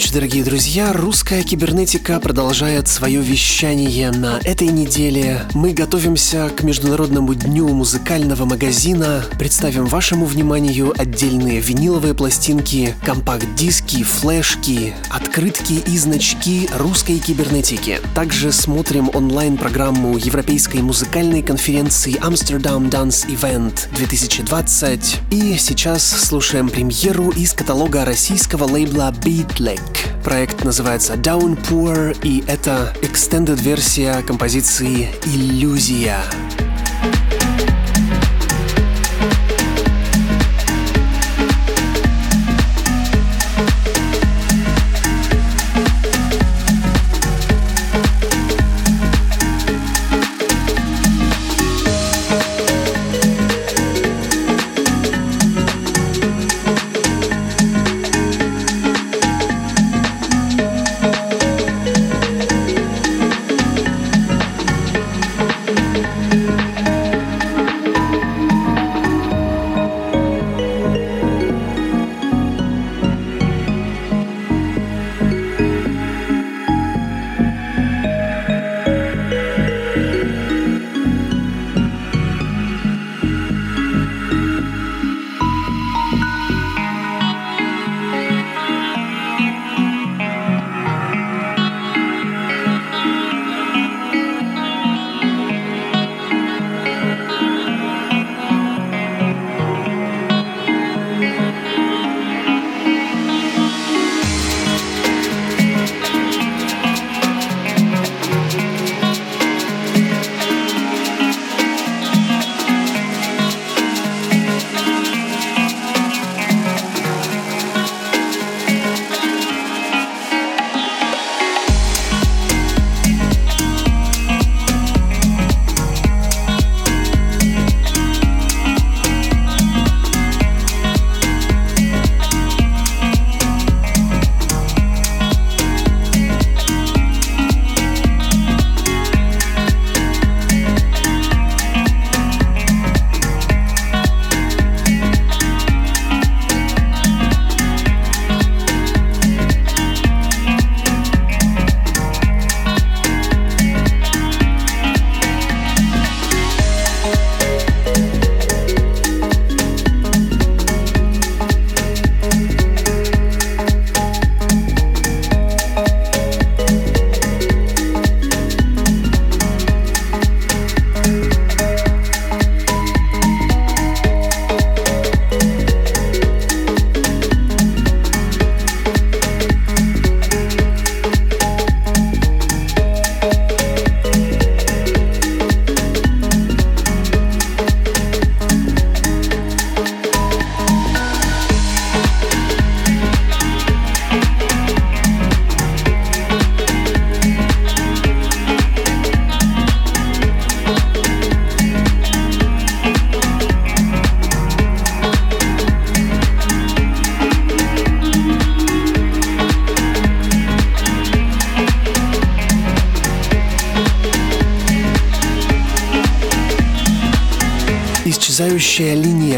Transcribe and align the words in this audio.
Ночи, 0.00 0.14
дорогие 0.14 0.42
друзья. 0.42 0.94
Русская 0.94 1.42
кибернетика 1.42 2.20
продолжает 2.20 2.88
свое 2.88 3.20
вещание 3.20 4.10
на 4.10 4.40
этой 4.44 4.68
неделе. 4.68 5.42
Мы 5.52 5.74
готовимся 5.74 6.48
к 6.48 6.62
Международному 6.62 7.34
дню 7.34 7.68
музыкального 7.68 8.46
магазина. 8.46 9.22
Представим 9.38 9.84
вашему 9.84 10.24
вниманию 10.24 10.94
отдельные 10.96 11.60
виниловые 11.60 12.14
пластинки, 12.14 12.94
компакт-диски, 13.04 14.02
флешки, 14.02 14.94
открытки 15.10 15.74
и 15.74 15.98
значки 15.98 16.70
русской 16.78 17.18
кибернетики. 17.18 18.00
Также 18.14 18.52
смотрим 18.52 19.10
онлайн-программу 19.12 20.16
Европейской 20.16 20.78
музыкальной 20.78 21.42
конференции 21.42 22.14
Amsterdam 22.26 22.88
Dance 22.88 23.28
Event 23.28 23.94
2020. 23.94 25.18
И 25.30 25.58
сейчас 25.58 26.02
слушаем 26.02 26.70
премьеру 26.70 27.28
из 27.32 27.52
каталога 27.52 28.06
российского 28.06 28.64
лейбла 28.64 29.14
Black. 29.20 29.89
Проект 30.24 30.64
называется 30.64 31.14
Downpour, 31.14 32.16
и 32.22 32.44
это 32.46 32.94
extended 33.02 33.60
версия 33.60 34.22
композиции 34.22 35.08
«Иллюзия». 35.24 36.20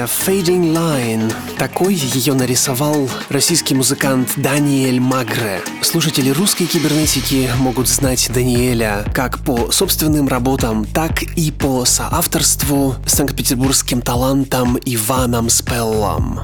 Линия 0.03 0.07
Fading 0.07 0.75
Line. 0.75 1.35
Такой 1.59 1.95
ее 1.95 2.35
нарисовал 2.35 3.09
российский 3.29 3.75
музыкант 3.75 4.33
Даниэль 4.37 5.01
Магре. 5.01 5.61
Слушатели 5.83 6.31
русской 6.31 6.67
кибернетики 6.67 7.51
могут 7.59 7.89
знать 7.89 8.31
Даниэля 8.33 9.05
как 9.15 9.41
по 9.41 9.71
собственным 9.71 10.29
работам, 10.29 10.85
так 10.85 11.23
и 11.23 11.51
по 11.51 11.85
соавторству 11.85 12.97
с 13.07 13.15
санкт-петербургским 13.15 14.01
талантом 14.01 14.79
Иваном 14.85 15.49
Спеллом. 15.49 16.41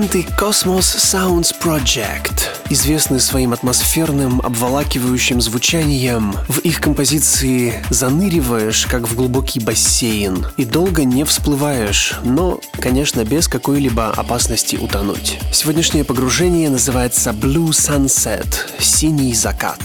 Музыканты 0.00 0.26
Cosmos 0.40 0.96
Sounds 0.96 1.54
Project 1.62 2.46
известны 2.70 3.20
своим 3.20 3.52
атмосферным, 3.52 4.40
обволакивающим 4.40 5.42
звучанием. 5.42 6.34
В 6.48 6.60
их 6.60 6.80
композиции 6.80 7.74
заныриваешь, 7.90 8.86
как 8.86 9.06
в 9.06 9.14
глубокий 9.14 9.60
бассейн, 9.60 10.46
и 10.56 10.64
долго 10.64 11.04
не 11.04 11.24
всплываешь, 11.24 12.14
но, 12.24 12.60
конечно, 12.80 13.24
без 13.26 13.46
какой-либо 13.46 14.10
опасности 14.10 14.76
утонуть. 14.76 15.38
Сегодняшнее 15.52 16.04
погружение 16.04 16.70
называется 16.70 17.30
Blue 17.30 17.68
Sunset– 17.68 18.48
«Синий 18.78 19.34
закат». 19.34 19.80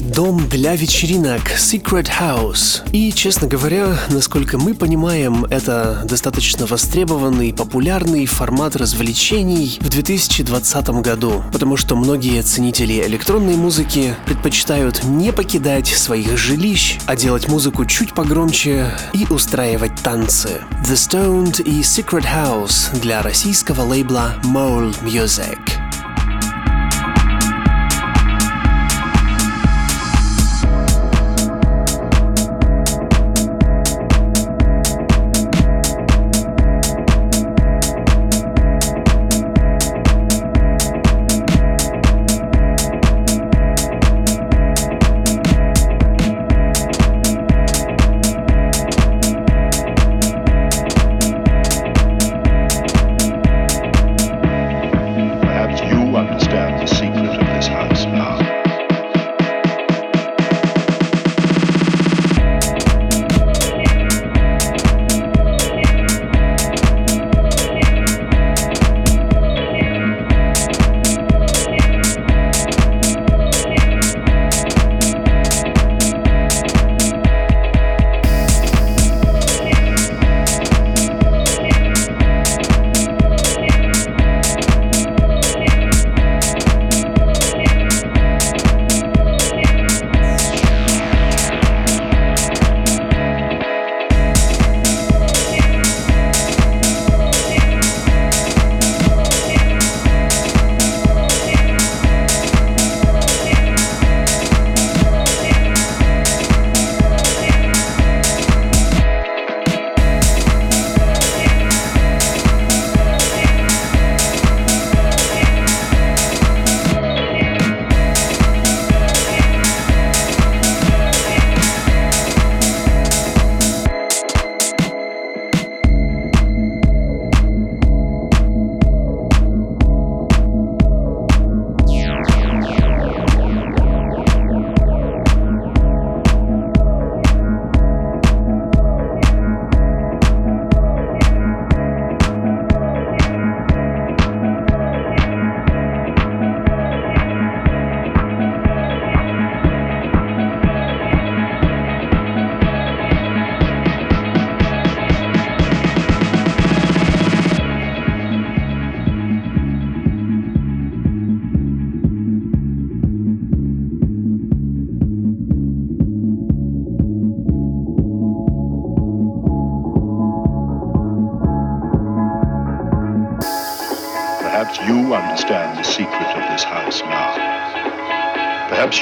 Дом 0.00 0.48
для 0.48 0.74
вечеринок 0.74 1.42
Secret 1.58 2.08
House. 2.20 2.82
И, 2.92 3.12
честно 3.12 3.46
говоря, 3.46 3.98
насколько 4.08 4.58
мы 4.58 4.74
понимаем, 4.74 5.44
это 5.44 6.02
достаточно 6.04 6.66
востребованный, 6.66 7.52
популярный 7.52 8.26
формат 8.26 8.76
развлечений 8.76 9.78
в 9.80 9.88
2020 9.88 10.88
году, 11.02 11.44
потому 11.52 11.76
что 11.76 11.96
многие 11.96 12.42
ценители 12.42 13.04
электронной 13.06 13.56
музыки 13.56 14.14
предпочитают 14.26 15.04
не 15.04 15.32
покидать 15.32 15.88
своих 15.88 16.36
жилищ, 16.36 16.98
а 17.06 17.14
делать 17.14 17.48
музыку 17.48 17.84
чуть 17.84 18.14
погромче 18.14 18.90
и 19.12 19.26
устраивать 19.30 19.94
танцы. 20.02 20.62
The 20.84 20.94
Stoned 20.94 21.62
и 21.62 21.80
Secret 21.82 22.24
House 22.24 22.98
для 23.00 23.22
российского 23.22 23.82
лейбла 23.82 24.34
Mole 24.44 24.94
Music. 25.02 25.59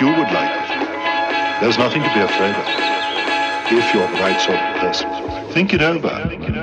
You 0.00 0.06
would 0.06 0.30
like. 0.30 1.60
There's 1.60 1.76
nothing 1.76 2.02
to 2.02 2.14
be 2.14 2.20
afraid 2.20 2.54
of. 2.54 2.64
If 3.72 3.92
you're 3.92 4.06
the 4.06 4.20
right 4.20 4.40
sort 4.40 4.56
of 4.56 4.76
person, 4.76 5.10
think 5.52 5.74
it 5.74 5.82
over. 5.82 6.24
Think 6.28 6.44
it 6.44 6.50
over. 6.50 6.57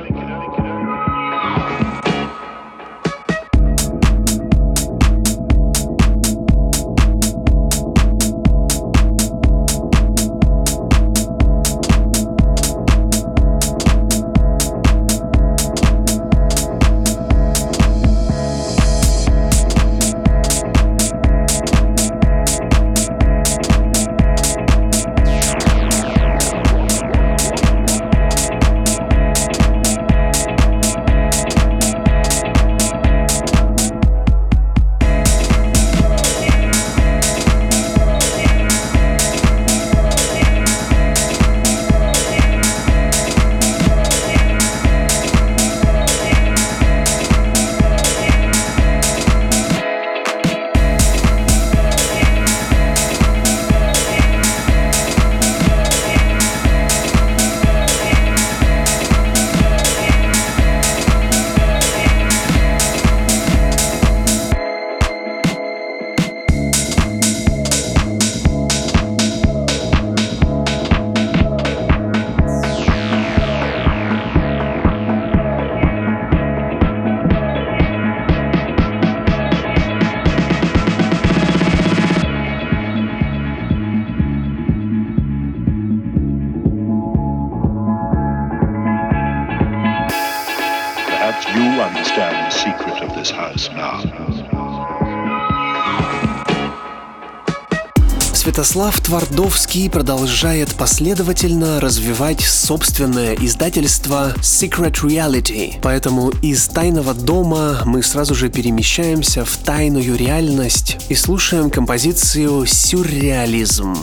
Святослав 98.55 98.97
Твардовский 99.01 99.89
продолжает 99.89 100.75
последовательно 100.75 101.81
развивать 101.81 102.39
собственное 102.39 103.35
издательство 103.35 104.33
Secret 104.37 104.93
Reality. 105.03 105.73
Поэтому 105.81 106.29
из 106.41 106.65
тайного 106.69 107.13
дома 107.13 107.81
мы 107.83 108.01
сразу 108.01 108.33
же 108.33 108.47
перемещаемся 108.47 109.43
в 109.43 109.57
тайную 109.57 110.15
реальность 110.15 110.95
и 111.09 111.15
слушаем 111.15 111.69
композицию 111.69 112.65
«Сюрреализм». 112.65 113.97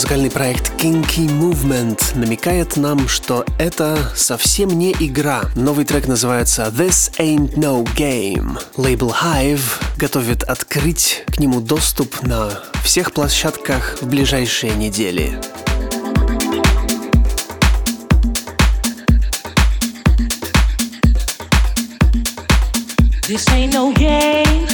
музыкальный 0.00 0.30
проект 0.30 0.72
Kinky 0.82 1.28
Movement 1.28 2.16
намекает 2.18 2.78
нам, 2.78 3.06
что 3.06 3.44
это 3.58 3.98
совсем 4.16 4.70
не 4.70 4.92
игра. 4.92 5.42
Новый 5.54 5.84
трек 5.84 6.08
называется 6.08 6.72
This 6.74 7.14
Ain't 7.18 7.56
No 7.56 7.84
Game. 7.96 8.58
Лейбл 8.78 9.10
Hive 9.10 9.60
готовит 9.98 10.42
открыть 10.44 11.24
к 11.26 11.38
нему 11.38 11.60
доступ 11.60 12.22
на 12.22 12.60
всех 12.82 13.12
площадках 13.12 13.98
в 14.00 14.06
ближайшие 14.06 14.72
недели. 14.72 15.38
This 23.28 23.46
ain't 23.50 23.74
no 23.74 23.92
game. 23.94 24.69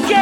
Yeah! 0.00 0.21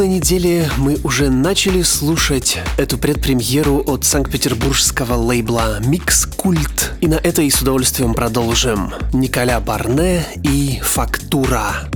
прошлой 0.00 0.14
неделе 0.14 0.70
мы 0.78 0.96
уже 1.04 1.28
начали 1.28 1.82
слушать 1.82 2.58
эту 2.78 2.96
предпремьеру 2.96 3.84
от 3.86 4.06
санкт-петербургского 4.06 5.12
лейбла 5.12 5.78
«Микс 5.84 6.24
Культ». 6.24 6.92
И 7.02 7.06
на 7.06 7.16
этой 7.16 7.50
с 7.50 7.60
удовольствием 7.60 8.14
продолжим. 8.14 8.94
Николя 9.12 9.60
Барне 9.60 10.24
и 10.42 10.80
«Фактура». 10.82 11.89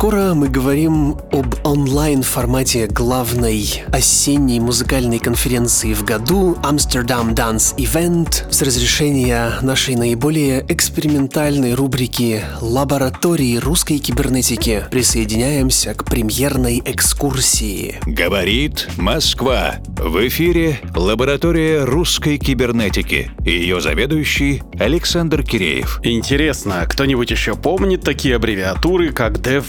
Скоро 0.00 0.32
мы 0.32 0.48
говорим 0.48 1.18
об 1.30 1.56
онлайн-формате 2.00 2.86
главной 2.86 3.84
осенней 3.92 4.58
музыкальной 4.58 5.18
конференции 5.18 5.92
в 5.92 6.02
году 6.02 6.56
Amsterdam 6.62 7.34
Dance 7.34 7.76
Event 7.76 8.50
с 8.50 8.62
разрешения 8.62 9.52
нашей 9.60 9.96
наиболее 9.96 10.64
экспериментальной 10.66 11.74
рубрики 11.74 12.42
«Лаборатории 12.62 13.58
русской 13.58 13.98
кибернетики» 13.98 14.86
присоединяемся 14.90 15.92
к 15.92 16.06
премьерной 16.06 16.82
экскурсии. 16.86 17.98
Говорит 18.06 18.88
Москва. 18.96 19.74
В 19.98 20.26
эфире 20.26 20.80
лаборатория 20.96 21.84
русской 21.84 22.38
кибернетики. 22.38 23.30
Ее 23.44 23.82
заведующий 23.82 24.62
Александр 24.78 25.42
Киреев. 25.42 26.00
Интересно, 26.02 26.86
кто-нибудь 26.88 27.30
еще 27.30 27.56
помнит 27.56 28.00
такие 28.00 28.36
аббревиатуры, 28.36 29.12
как 29.12 29.42
ДВ, 29.42 29.68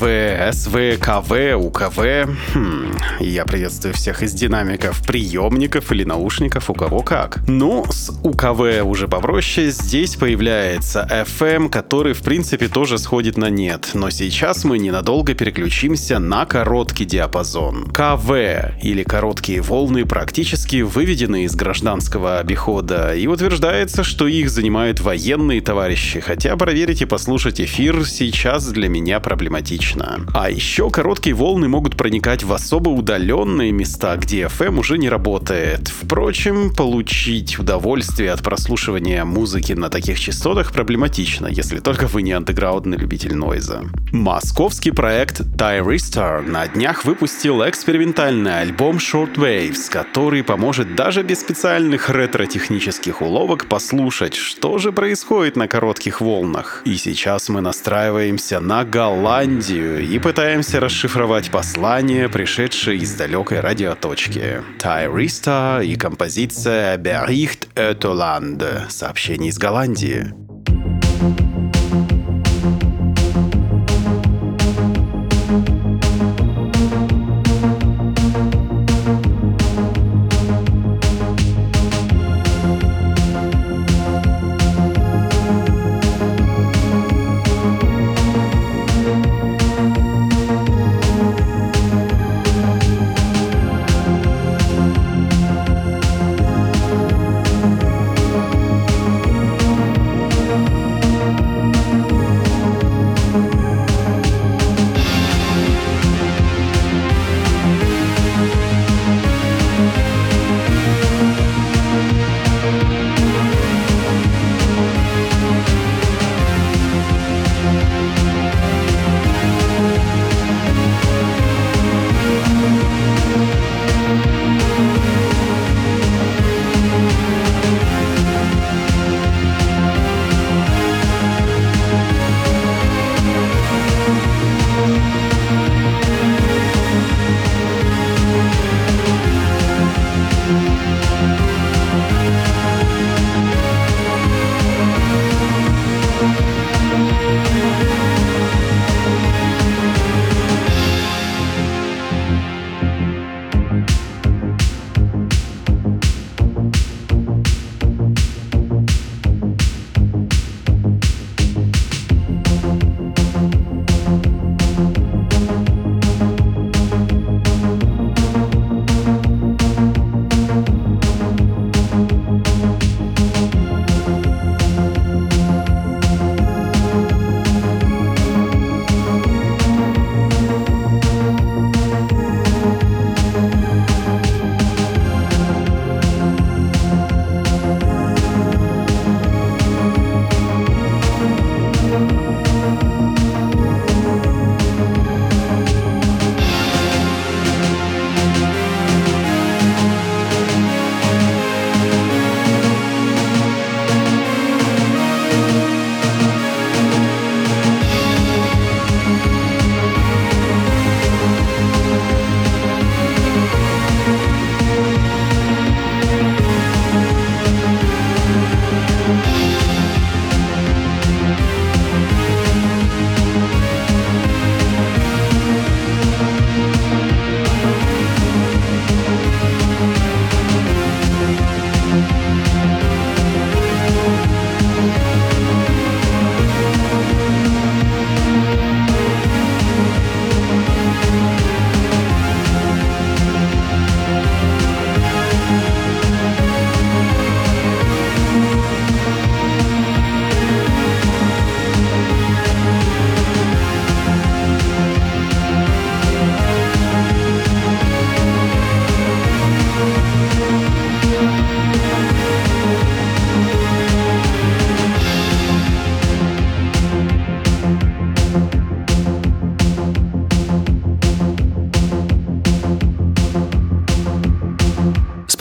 СВ, 0.53 0.97
КВ, 0.97 1.55
УКВ? 1.55 2.20
Хм, 2.25 2.91
я 3.19 3.45
приветствую 3.45 3.93
всех 3.93 4.21
из 4.23 4.33
динамиков, 4.33 5.01
приемников 5.05 5.91
или 5.91 6.03
наушников, 6.03 6.69
у 6.69 6.73
кого 6.73 7.01
как. 7.01 7.39
Ну, 7.47 7.85
с 7.89 8.11
УКВ 8.23 8.83
уже 8.83 9.07
попроще, 9.07 9.71
здесь 9.71 10.15
появляется 10.15 11.07
FM, 11.09 11.69
который 11.69 12.13
в 12.13 12.21
принципе 12.21 12.67
тоже 12.67 12.97
сходит 12.97 13.37
на 13.37 13.49
нет, 13.49 13.91
но 13.93 14.09
сейчас 14.09 14.63
мы 14.63 14.77
ненадолго 14.77 15.33
переключимся 15.33 16.19
на 16.19 16.45
короткий 16.45 17.05
диапазон. 17.05 17.91
КВ 17.91 18.75
или 18.81 19.03
короткие 19.03 19.61
волны 19.61 20.05
практически 20.05 20.81
выведены 20.81 21.45
из 21.45 21.55
гражданского 21.55 22.39
обихода 22.39 23.15
и 23.15 23.27
утверждается, 23.27 24.03
что 24.03 24.27
их 24.27 24.49
занимают 24.49 24.99
военные 24.99 25.61
товарищи, 25.61 26.19
хотя 26.19 26.55
проверить 26.55 27.01
и 27.01 27.05
послушать 27.05 27.59
эфир 27.59 28.05
сейчас 28.05 28.67
для 28.67 28.89
меня 28.89 29.19
проблематично. 29.19 30.25
А 30.33 30.49
еще 30.49 30.89
короткие 30.89 31.35
волны 31.35 31.67
могут 31.67 31.97
проникать 31.97 32.10
в 32.19 32.53
особо 32.53 32.89
удаленные 32.89 33.71
места, 33.71 34.17
где 34.17 34.43
FM 34.43 34.79
уже 34.79 34.97
не 34.97 35.09
работает. 35.09 35.87
Впрочем, 35.87 36.73
получить 36.73 37.57
удовольствие 37.57 38.31
от 38.31 38.43
прослушивания 38.43 39.23
музыки 39.23 39.73
на 39.73 39.89
таких 39.89 40.19
частотах 40.19 40.73
проблематично, 40.73 41.47
если 41.47 41.79
только 41.79 42.07
вы 42.07 42.21
не 42.21 42.33
андеграундный 42.33 42.97
любитель 42.97 43.35
нойза. 43.35 43.83
Московский 44.11 44.91
проект 44.91 45.41
Tyristar 45.41 46.41
на 46.41 46.67
днях 46.67 47.05
выпустил 47.05 47.67
экспериментальный 47.67 48.59
альбом 48.59 48.97
Shortwaves, 48.97 49.89
который 49.89 50.43
поможет 50.43 50.95
даже 50.95 51.23
без 51.23 51.39
специальных 51.39 52.09
ретро-технических 52.09 53.21
уловок 53.21 53.67
послушать, 53.67 54.35
что 54.35 54.77
же 54.77 54.91
происходит 54.91 55.55
на 55.55 55.67
коротких 55.67 56.19
волнах. 56.19 56.81
И 56.85 56.97
сейчас 56.97 57.49
мы 57.49 57.61
настраиваемся 57.61 58.59
на 58.59 58.83
Голландию 58.83 60.01
и 60.05 60.19
пытаемся 60.19 60.79
расшифровать 60.79 61.51
послание, 61.51 62.00
пришедшее 62.29 62.97
из 62.97 63.13
далекой 63.13 63.59
радиоточки. 63.59 64.63
Tyristar 64.79 65.85
и 65.85 65.95
композиция 65.95 66.97
Bericht 66.97 67.67
Ötoland. 67.75 68.89
Сообщение 68.89 69.49
из 69.49 69.57
Голландии. 69.57 70.50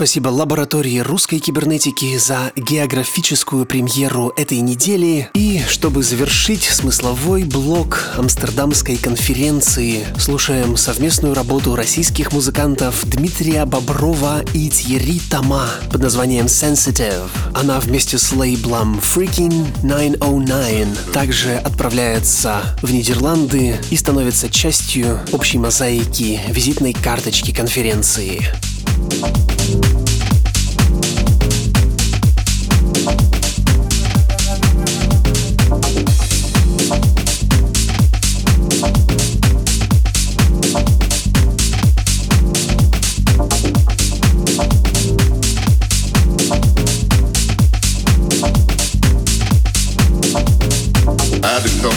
спасибо 0.01 0.29
лаборатории 0.29 1.01
русской 1.01 1.41
кибернетики 1.41 2.17
за 2.17 2.53
географическую 2.57 3.67
премьеру 3.67 4.33
этой 4.35 4.61
недели. 4.61 5.29
И 5.35 5.61
чтобы 5.69 6.03
завершить 6.03 6.63
смысловой 6.63 7.45
блок 7.45 8.05
Амстердамской 8.17 8.97
конференции, 8.97 10.07
слушаем 10.19 10.79
совместную 10.79 11.35
работу 11.35 11.77
российских 11.77 12.33
музыкантов 12.33 13.05
Дмитрия 13.11 13.67
Боброва 13.67 14.43
и 14.55 14.71
Тьерри 14.71 15.21
Тома 15.31 15.69
под 15.93 16.01
названием 16.01 16.47
Sensitive. 16.47 17.29
Она 17.55 17.79
вместе 17.79 18.17
с 18.17 18.33
лейблом 18.33 19.01
Freaking 19.01 19.67
909 19.83 21.13
также 21.13 21.57
отправляется 21.57 22.63
в 22.81 22.91
Нидерланды 22.91 23.77
и 23.91 23.97
становится 23.99 24.49
частью 24.49 25.21
общей 25.33 25.59
мозаики 25.59 26.41
визитной 26.49 26.95
карточки 26.95 27.53
конференции. 27.53 28.51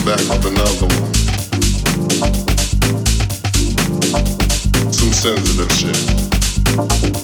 back 0.06 0.20
with 0.20 0.46
another 0.46 0.88
one. 0.88 1.14
Some 4.92 5.14
sensitive 5.14 5.72
shit. 5.72 7.23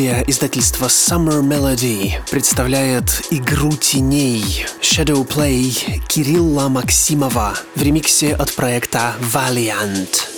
Мелодия 0.00 0.24
издательства 0.28 0.86
Summer 0.86 1.42
Melody 1.42 2.12
представляет 2.30 3.26
игру 3.30 3.72
теней 3.72 4.64
Shadow 4.80 5.28
Play 5.28 6.00
Кирилла 6.08 6.68
Максимова 6.68 7.52
в 7.76 7.82
ремиксе 7.82 8.32
от 8.32 8.50
проекта 8.54 9.14
Valiant. 9.20 10.29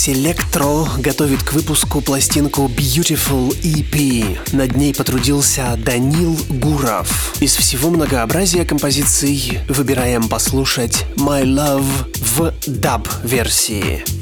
Selectro 0.00 0.88
готовит 0.98 1.42
к 1.42 1.52
выпуску 1.52 2.00
пластинку 2.00 2.70
Beautiful 2.74 3.50
EP. 3.60 4.38
Над 4.56 4.74
ней 4.74 4.94
потрудился 4.94 5.76
Данил 5.76 6.38
Гуров. 6.48 7.34
Из 7.42 7.54
всего 7.54 7.90
многообразия 7.90 8.64
композиций 8.64 9.60
выбираем 9.68 10.26
послушать 10.30 11.04
My 11.16 11.42
Love 11.44 11.84
в 12.18 12.54
даб-версии. 12.66 14.19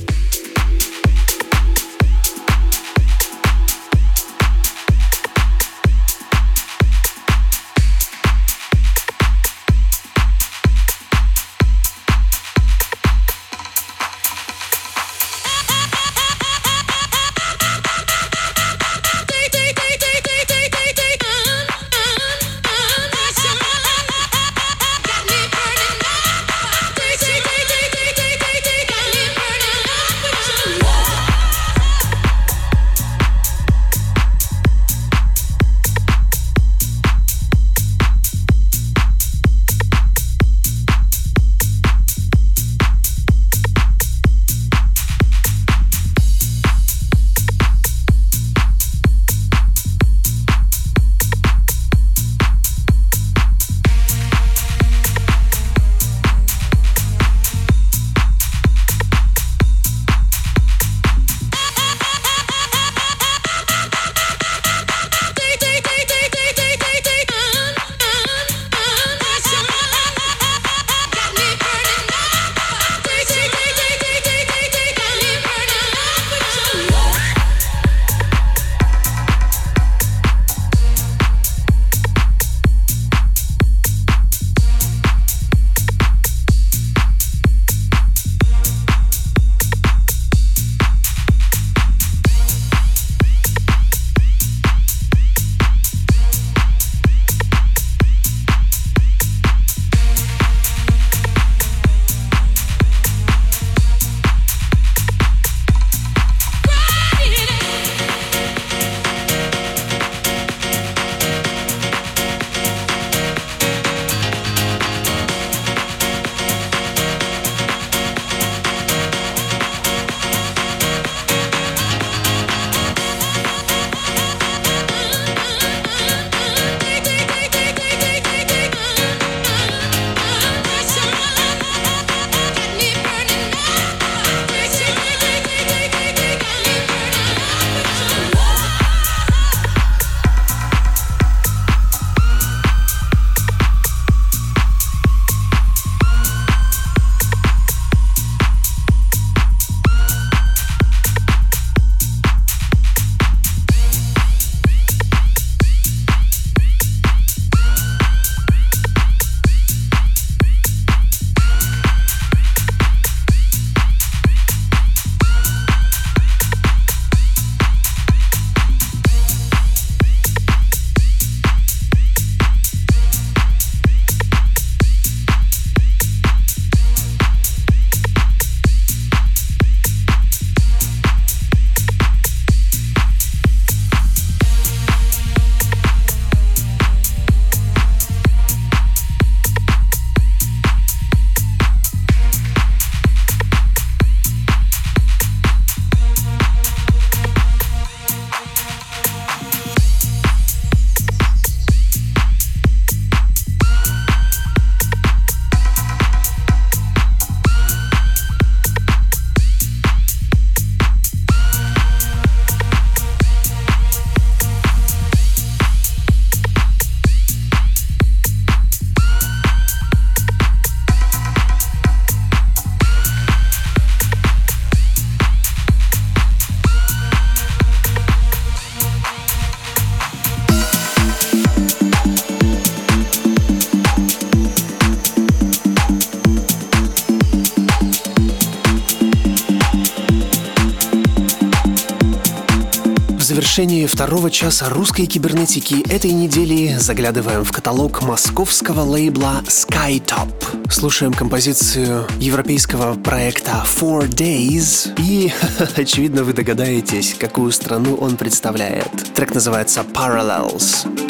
Завершении 243.39 243.87
второго 243.87 244.33
часа 244.33 244.69
русской 244.69 245.07
кибернетики 245.07 245.89
этой 245.89 246.11
недели 246.11 246.75
заглядываем 246.77 247.45
в 247.45 247.53
каталог 247.53 248.03
московского 248.03 248.81
лейбла 248.81 249.45
Skytop. 249.47 250.73
Слушаем 250.73 251.13
композицию 251.13 252.05
европейского 252.19 252.97
проекта 252.97 253.65
Four 253.65 254.09
Days 254.09 254.93
и, 254.99 255.33
очевидно, 255.77 256.25
вы 256.25 256.33
догадаетесь, 256.33 257.15
какую 257.15 257.53
страну 257.53 257.95
он 257.95 258.17
представляет. 258.17 258.91
Трек 259.15 259.33
называется 259.33 259.83
Parallels. 259.83 261.08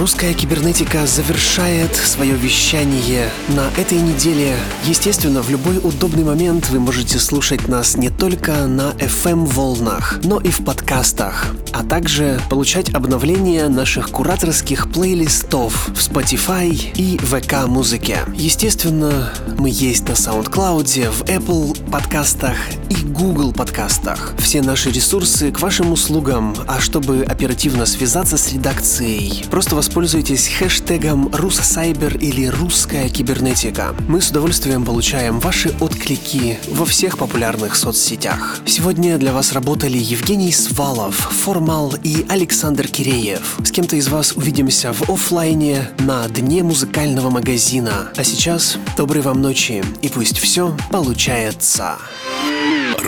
Русская 0.00 0.32
кибернетика 0.32 1.06
завершает 1.06 1.94
свое 1.94 2.34
вещание 2.34 3.28
на 3.48 3.68
этой 3.78 3.98
неделе. 3.98 4.56
Естественно, 4.84 5.42
в 5.42 5.50
любой 5.50 5.76
удобный 5.76 6.24
момент 6.24 6.70
вы 6.70 6.80
можете 6.80 7.18
слушать 7.18 7.68
нас 7.68 7.98
не 7.98 8.08
только 8.08 8.66
на 8.66 8.92
FM-волнах, 8.92 10.20
но 10.24 10.40
и 10.40 10.48
в 10.48 10.64
подкастах, 10.64 11.48
а 11.72 11.84
также 11.84 12.40
получать 12.48 12.94
обновления 12.94 13.68
наших 13.68 14.08
кураторских 14.08 14.90
плейлистов 14.90 15.88
в 15.88 15.98
Spotify 15.98 16.70
и 16.94 17.18
ВК-музыке. 17.18 18.20
Естественно, 18.34 19.30
мы 19.58 19.68
есть 19.68 20.08
на 20.08 20.12
SoundCloud, 20.12 21.10
в 21.10 21.22
Apple 21.24 21.90
подкастах 21.90 22.56
и 22.90 23.04
Google 23.04 23.52
подкастах. 23.52 24.34
Все 24.38 24.60
наши 24.62 24.90
ресурсы 24.90 25.52
к 25.52 25.60
вашим 25.60 25.92
услугам, 25.92 26.54
а 26.66 26.80
чтобы 26.80 27.22
оперативно 27.22 27.86
связаться 27.86 28.36
с 28.36 28.52
редакцией, 28.52 29.44
просто 29.50 29.76
воспользуйтесь 29.76 30.48
хэштегом 30.48 31.30
«Руссайбер» 31.32 32.16
или 32.16 32.46
«Русская 32.46 33.08
кибернетика». 33.08 33.94
Мы 34.08 34.20
с 34.20 34.30
удовольствием 34.30 34.84
получаем 34.84 35.38
ваши 35.38 35.72
отклики 35.80 36.58
во 36.68 36.84
всех 36.84 37.16
популярных 37.16 37.76
соцсетях. 37.76 38.58
Сегодня 38.66 39.18
для 39.18 39.32
вас 39.32 39.52
работали 39.52 39.96
Евгений 39.96 40.52
Свалов, 40.52 41.14
Формал 41.14 41.94
и 42.02 42.26
Александр 42.28 42.88
Киреев. 42.88 43.58
С 43.64 43.70
кем-то 43.70 43.96
из 43.96 44.08
вас 44.08 44.32
увидимся 44.32 44.92
в 44.92 45.08
оффлайне 45.08 45.90
на 46.00 46.26
дне 46.28 46.64
музыкального 46.64 47.30
магазина. 47.30 48.10
А 48.16 48.24
сейчас 48.24 48.76
доброй 48.96 49.22
вам 49.22 49.40
ночи 49.40 49.84
и 50.02 50.08
пусть 50.08 50.38
все 50.38 50.76
получается. 50.90 51.98